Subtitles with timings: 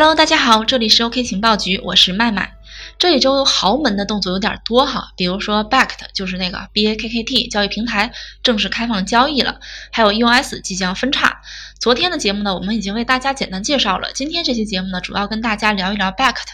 [0.00, 2.54] Hello，大家好，这里是 OK 情报局，我是麦麦。
[2.98, 8.10] 这一周豪门的动作有点多哈，比如说 Bakkt 就是那个 B A K K T 交易平台
[8.42, 9.60] 正式开放交易了，
[9.92, 11.42] 还有 US 即将分叉。
[11.78, 14.10] 昨天的节目呢，我们已经为大家简单介绍了。
[14.14, 16.46] 今天这期节目呢，主要跟大家聊一聊 Bakkt。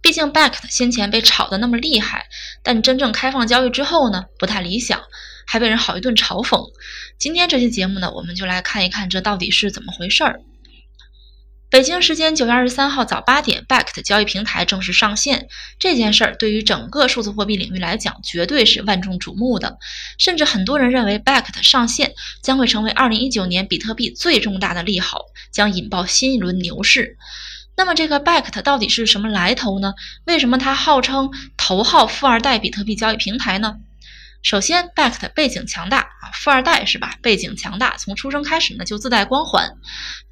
[0.00, 2.24] 毕竟 Bakkt 先前被炒的那么厉害，
[2.62, 4.98] 但真正开放交易之后呢，不太理想，
[5.46, 6.64] 还被人好一顿嘲讽。
[7.18, 10.40] 今天这期节目呢，我们就来看一看这到底是怎么回事儿。
[11.70, 15.48] 北京时间九月二十三号早八点，Bakkt 交易平台正式上线。
[15.78, 19.78] 这件事儿对于整个数字货币领域来讲，绝对是万众瞩目的。
[20.16, 27.18] 甚至很多人认为，Bakkt 上线将会成为二零一九年比特币最重大的利好，将引爆新一轮牛市。
[27.76, 29.92] 那么，这个 Bakkt 到底是什么来头呢？
[30.24, 33.76] 为什么它号称头号富二代比特币交易平台呢？
[34.40, 37.18] 首先，Bakkt 背景强大啊，富二代是吧？
[37.20, 39.72] 背景强大，从出生开始呢就自带光环。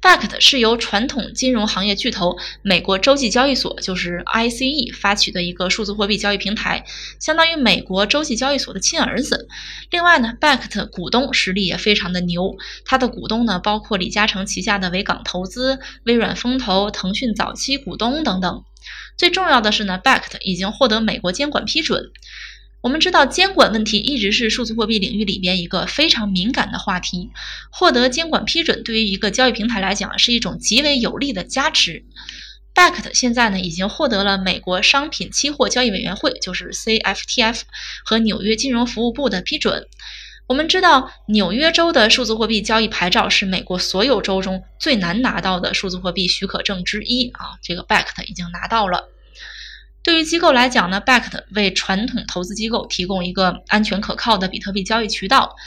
[0.01, 6.85] Bakkt 是由传统金融行业巨头美国洲际交易所，就是 ICE 发起的一个数字货币交易平台，
[7.19, 9.49] 相当于美国洲际交易所的亲儿子。
[9.91, 18.63] 另外呢，Bakkt 股东实力也非常的牛，它的股东呢包括李嘉诚旗下的维港投资、微软风投、腾讯早期股东等等。
[19.17, 22.11] 最重要的是呢，Bakkt 已经获得美国监管批准。
[22.81, 27.31] 我们知道监管问题一直是数字货币领域里边一个非常敏感的话题。
[27.71, 32.05] 获得监管批准对于一个交易平台来讲是一种极为有利的加持。
[32.73, 37.61] Bakkt 现在呢已经获得了美国商品期货交易委员会，就是 CFTF
[38.05, 39.87] 和纽约金融服务部的批准。
[40.45, 49.09] 我们知道纽约州的数字货币交易牌照是美国所有州中最难拿到的数字货币许可证之一啊，这个 Bakkt 已经拿到了。
[50.07, 55.57] 对于机构来讲呢，Bakkt 为传统投资机构提供一个安全可靠的比特币交易渠道。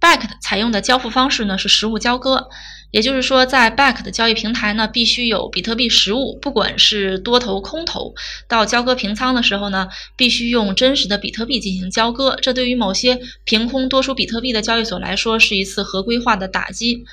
[0.00, 2.48] Bakkt 采用的交付方式呢是实物交割，
[2.90, 8.12] 也就是说，在 Bakkt 交易平台呢必须有比特币实物，不管是多头空头，
[8.48, 12.36] 到交割平仓的时候呢，必须用真实的比特币进行交割。
[12.42, 17.04] 这对于某些凭空多出比特币的交易所来说，是一次合规化的打击。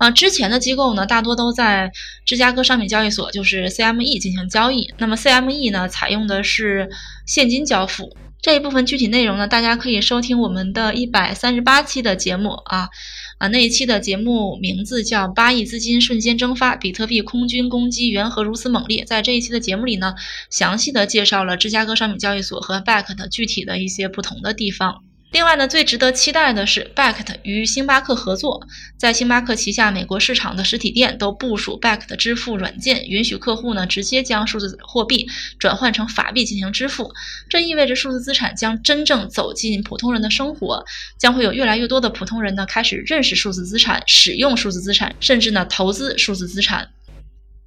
[0.00, 1.92] 啊，之前的机构呢，大多都在
[2.24, 4.90] 芝加哥商品交易所，就是 CME 进行交易。
[4.96, 6.88] 那么 CME 呢，采用的是
[7.26, 8.16] 现金交付。
[8.40, 12.88] 这一部分具体内容呢，大家可以收听我们的一百三十八期的节目啊
[13.36, 19.02] 啊，那一期的节目名字叫《八亿资金瞬间蒸发，比特币空军攻击缘何如此猛烈》。
[19.06, 20.14] 在这一期的节目里呢，
[20.48, 25.02] 详细的介绍了芝加哥商品交易所和 Bakkt 具体的一些不同的地方。
[25.32, 37.12] 另外呢，最值得期待的是，Bakkt 与星巴克合作，在星巴克旗下美国市场的实体店都部署 Bakkt 支付软件，允许客户呢直接将数字货币转换成法币进行支付。
[37.48, 40.84] 这意味着数字资产将真正走进普通人的生活，
[41.16, 46.88] 将会有越来越多的普通人呢开始认识数字资产，使用数字资产，甚至呢投资数字资产。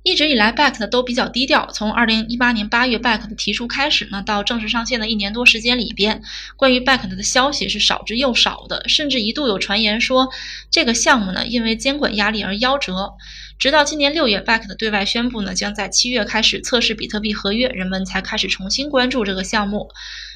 [0.03, 1.69] 一直以来，Bakkt 都比较低调。
[1.71, 6.21] 从二零一八年八月 Bakkt 提出开始呢，到正式上线的一年多时间里边，
[6.57, 10.27] 关于 Bakkt 的消息是少之又少的，甚至一度有传言说
[10.69, 13.13] 这个项目呢因为监管压力而夭折。
[13.57, 19.89] 直到今年六月，Bakkt 对外宣布呢将在七月开始测试比特币合约，人们才开始重新关注这个项目。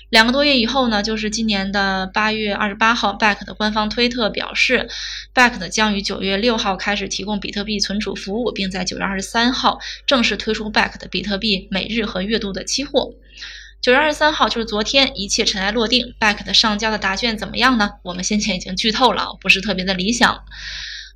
[0.09, 4.87] 两个多月以后呢，就是今年的八月二十八号，Bakkt 的官方推特表示
[5.33, 13.11] ，Bakkt 将于九月六号开始提供比特币存储服务，并在九月二十三号正式推出 Bakkt 比特币每日和月度的期货。
[13.81, 17.91] 九月二十三号就是昨天，一切尘埃落定，Bakkt 上交的答卷怎么样呢？
[18.03, 20.45] 我们先前已经剧透了，不是特别的理想。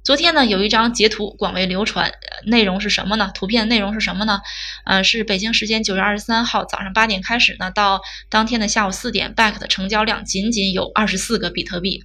[0.03, 2.11] 昨天呢，有一张截图广为流传，
[2.45, 3.31] 内容是什么呢？
[3.33, 4.41] 图片内容是什么呢？
[4.85, 12.03] 呃，是北京时间九月二十三号早上八点开始呢，到当天的下午四点，Back 的成交量仅仅有二十四个比特币。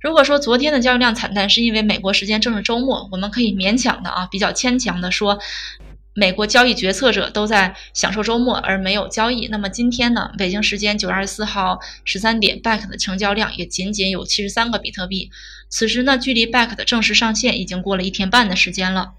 [0.00, 5.38] 如果说昨天的交易量惨淡是因为美国时间正是周末，我们可以勉强的啊，比较牵强的说。
[6.14, 9.46] 美国交易决策者都在享受周末而没有交易。
[9.46, 10.32] 那么今天呢？
[10.36, 15.30] 北京时间九月二十四号十三点，Back 的成交量也仅仅有七十三个比特币。
[15.68, 19.12] 此时呢，距离 Back 的正式上线已经过了一天半的时间了。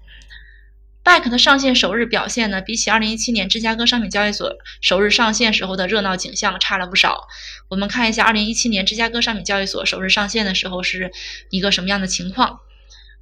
[1.02, 7.26] Back 的上线首日表现呢，比起二零一七年芝加哥商品交易所首日上线时候的热闹景象差了不少。
[7.68, 11.10] 我们看一下二零一七年芝加哥商品交易所首日上线的时候是
[11.48, 12.60] 一个什么样的情况。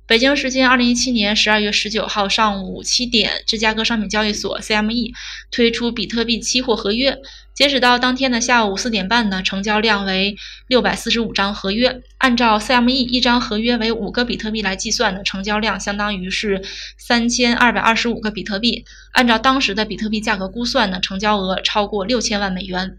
[0.08, 5.12] 北京时间二零一七年十二月十九号上午七点，芝加哥商品交易所 CME
[5.50, 7.18] 推出比特币期货合约。
[7.52, 10.34] 截止到当天的下午四点半呢，成交量为
[10.66, 12.00] 六百四十五张合约。
[12.16, 16.62] 按照 CME 一张合约为五个比特币来计算的成交量，相当于是
[16.96, 18.86] 三千二百二十五个比特币。
[19.12, 22.96] 按照当时的比特币价格估算呢，成交额超过六千万美元。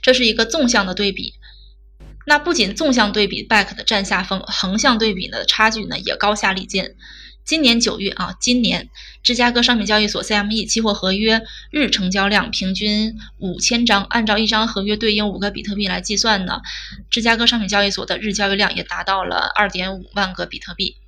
[0.00, 1.34] 这是一个纵向的对比。
[2.30, 6.94] 那不仅纵向对比 Back 的占下风，横向对比呢，差距呢也高下立见。
[7.44, 8.88] 今年九月啊，今年
[9.24, 11.42] 芝加哥商品交易所 CME 期货合约
[11.72, 16.60] 日成交量平均五千张，按照一张合约对应五个比特币来计算呢，
[17.10, 20.98] 芝加哥商品交易所的日交易量也达到了二点五万个比特币。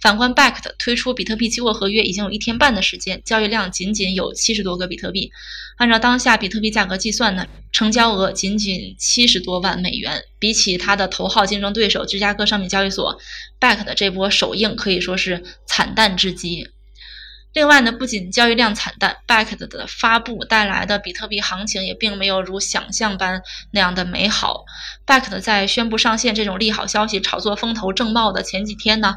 [0.00, 5.30] 反观 back 的推出比特币期货合约已经有一天半的时间，交易量仅仅有七十多个比特币。
[5.76, 10.22] 按照当下比特币价格计算呢，成交额仅仅七十多万美元。
[10.38, 13.18] 比起它的头号竞争对手芝加哥商品交易所
[13.60, 16.68] ，back 的这波首映可以说是惨淡至极。
[17.56, 24.66] 另外呢，不仅交易量惨淡，Backed 的发布带来的比特币行情也并没有如想象般那样的美好。
[25.06, 29.16] Backed 在宣布上线这种利好消息、炒作风头正茂的前几天呢，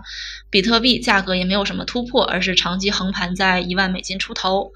[0.49, 4.71] 比特币价格也没有什么突破，而是长期横盘在一万美金出头。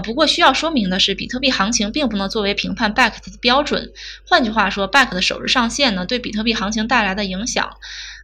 [0.00, 3.92] 不过需要说明的是，比特币行情并不能作为评判 back 的标准。
[4.26, 7.76] 换句话说，back 的首日上线呢，对比特币行情带来的影响。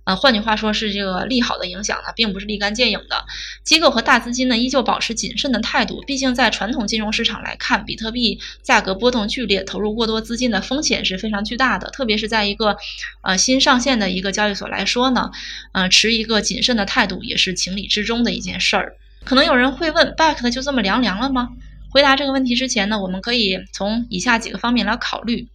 [0.04, 3.24] 呃，换句话说是这个利好的影响呢，并不是立竿见影的。
[3.62, 6.02] 机构和大资金呢，依旧保持谨慎的态度。
[6.04, 11.88] 毕竟在传统金融市场来看，比特币价格波动剧烈，投入过多资金的风险是非常巨大的。
[11.90, 12.76] 特别是在一个
[13.20, 15.30] 呃新上线的一个交易所来说呢，
[15.70, 18.96] 呃，持一个谨慎的态度也是情理之中的一件事儿。
[19.24, 21.50] 可能有人会问，Back 的就这么凉凉了吗？
[21.92, 25.48] 回答这个问题之前呢，我们可以从以下几个方面来考虑。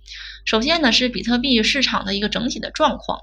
[0.46, 3.20] 首先呢，是比特币市场的一个整体的状况。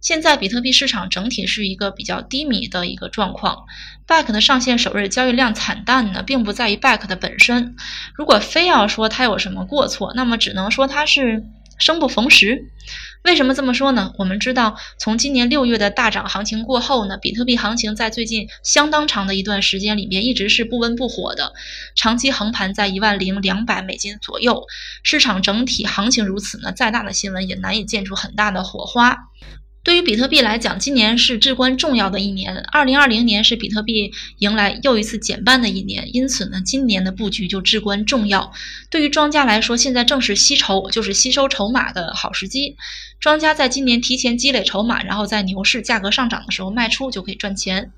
[0.00, 3.64] 现在比特币市场整体是一个比较低迷的一个状况。
[4.06, 7.74] Back 的上线首日交易量惨淡呢，并不在于 Back 的本身。
[8.14, 11.42] 如果非要说它有什么过错，那么只能说它是
[11.78, 12.66] 生不逢时。
[13.24, 14.12] 为什么这么说呢？
[14.16, 21.52] 我们知道，从今年六月的大涨行情过后呢，比特币行情在最近相当长的一段时间里面一直是不温不火的，
[21.96, 24.62] 长期横盘在一万零两百美金左右。
[25.02, 29.16] 市场整体行情如此呢，再大的新闻也难以溅出很大的火花。
[29.84, 32.56] 对于比特币来讲，今年是至关重要的一年。
[32.72, 38.52] 二零二零年是比特币迎来又一次减半的一年，因此呢，今年的布局就至关重要。
[38.90, 42.76] 对于庄家来说，现在正是吸筹，就是吸收筹码的好时机。
[43.18, 47.92] 庄家在今年提前积累筹码，然后在牛市价格上涨的时候卖出，就可以赚钱。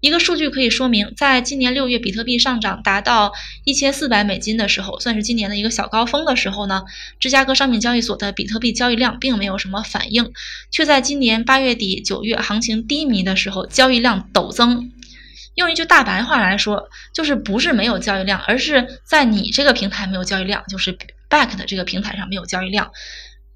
[0.00, 3.32] 一个数据可以说明，在今年六月比特币上涨达到
[3.64, 6.84] 一千四百美金的时候，算是今年的一个小高峰的时候呢，
[7.18, 10.32] 芝加哥商品交易所的比特币交易量并没有什么反应，
[10.70, 14.92] 却在今年八月底九月行情低迷的时候，交易量陡增。
[15.54, 20.96] 用一句大白话来说，就是不是没有交易量，而是在你这个平台没有交易量，就是
[21.28, 22.92] Back 的这个平台上没有交易量，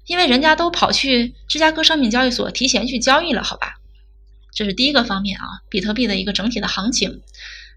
[0.05, 3.75] 因为人家都跑去芝加哥商品交易所提前去交易了，好吧？
[4.53, 7.21] 这是第一个方面啊，比特币的一个整体的行情。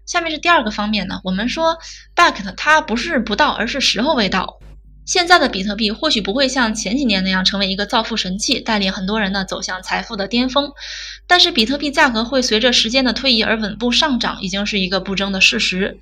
[0.05, 1.77] 下面是第二个方面呢，我们说
[2.15, 4.59] Backed 它不是不到，而是时候未到。
[5.07, 10.73] 现在的比特币或许不会像前几年那样成为一个造富神器，带领很多人呢走向财富的巅峰，
[11.27, 16.01] 但是比特币价格会随着时间的推移而稳步上涨，已经是一个不争的事实。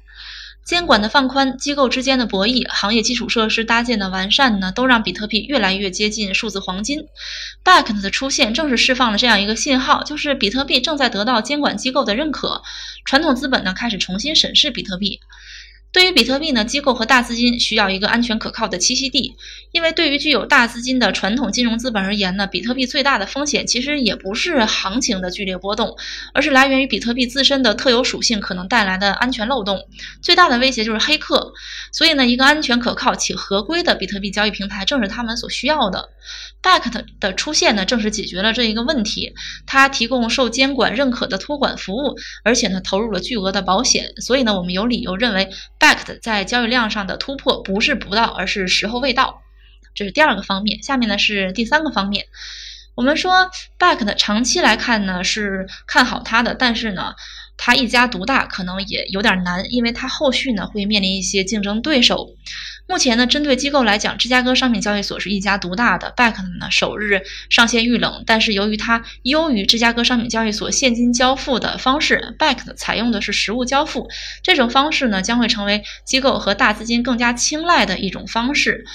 [0.66, 7.06] 监管的放宽，机构之间的博弈，行业基础设施搭建的完善呢，都让比特币越来越接近数字黄金。
[7.64, 12.64] Backed 的出现正是释放了这样一个信号，就是比特币正在得到监管机构的认可，
[13.06, 15.20] 传统资本呢开始重新审视比特币。
[15.96, 19.34] 对于比特币呢，机构和大资金需要一个安全可靠的栖息地，
[19.72, 25.96] 因为对于具有大资金的传统金融资本而言呢，比特币最大的风险其实也不是行情的剧烈波动，
[26.34, 29.88] 而是来源于比特币自身的特有属性可能带来的安全漏洞。
[30.22, 31.54] 最大的威胁就是黑客，
[31.94, 36.10] 所以呢，一个安全可靠且合规的比特币交易平台正是他们所需要的。
[36.62, 39.34] Bact 的出现呢，正是解决了这一个问题。
[39.66, 44.12] 它提供受监管认可的托管服务，而且呢，投入了巨额的保险。
[44.18, 45.48] 所以呢，我们有理由认为
[45.86, 49.44] Back 在交易量上的突破不是不到，而是时候未到。
[49.94, 50.82] 这是第二个方面。
[50.82, 52.26] 下面呢是第三个方面。
[52.96, 57.14] 我们说，Backed 长期来看呢是看好它的，但是呢，
[57.56, 62.30] 它一家独大可能也有点难，因为它后续呢会面临一些竞争对手。
[62.88, 66.14] 目前呢，针对机构来讲，芝加哥商品交易所是一家独大的。
[66.16, 74.10] Backed 呢首日上线遇冷，但是由于它优于芝加哥商品交易所现金交付的方式，Backed 采用的是实物交付，
[74.44, 78.86] 这种方式呢将会成为机构和大资金更加青睐的一种方式。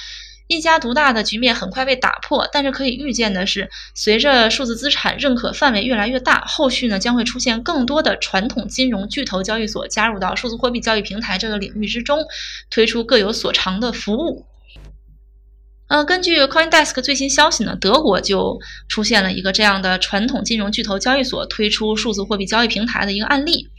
[0.50, 12.26] 一家独大的局面很快被打破，但是可以预见的是，随着数字资产认可范围越来越大，后续呢将会出现更多的传统金融巨头交易所加入到数字货币交易平台这个领域之中，
[12.68, 14.44] 推出各有所长的服务。
[15.86, 23.69] 呃，根据 CoinDesk 最新消息呢，德国就出现了一个这样的传统金融巨头交易所推出数字货币交易平台的一个案例。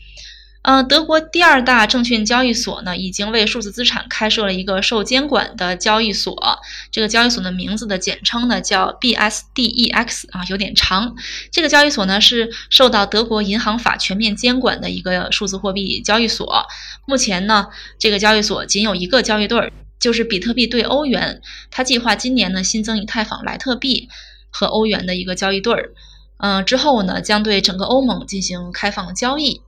[0.63, 6.59] 嗯，德国第二大证券交易所呢，已经为数字资产开设了一个受监管的交易所。
[6.91, 11.15] 这个交易所的名字的简称呢叫 BSDEX 啊，有点长。
[11.51, 16.67] 这个交易所呢是受到德国银行法全面监管的一个数字货币交易所。
[17.07, 21.41] 目前呢，这个交易所仅有一个交易对儿，就是比特币对欧元。
[21.71, 24.09] 它计划今年呢新增以太坊莱特币
[24.51, 25.89] 和欧元的一个交易对儿。
[26.37, 29.61] 嗯，之后呢将对整个欧盟进行开放交易。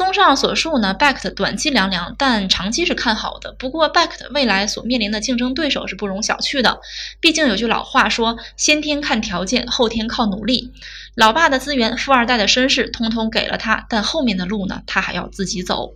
[0.00, 3.54] 综上所述呢，Backed 短期凉凉，但长期是看好的。
[3.58, 6.80] 不过，Backed 未来所面临的竞争对手是不容小觑的。
[7.20, 10.72] 毕竟有句老话说：“先天看条件，后天靠努力。”
[11.16, 15.92] 老爸的资源、富二代的身世，通通给了他，但后面的路呢，他还要自己走。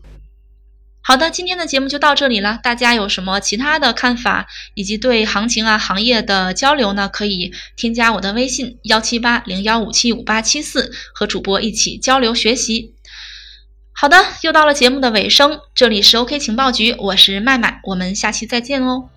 [1.01, 2.61] 好的，今天的节目就到这里了。
[2.63, 7.09] 大家有什么其他的看法，以及对行情啊、行业的交流呢？
[7.09, 12.94] 可以添加我的微信幺七八零幺五七五八七四，和主播一起交流学习。
[14.05, 19.09] 好的，又到了节目的尾声，这里是 OK 情报局，我是麦麦，我们下期再见哦。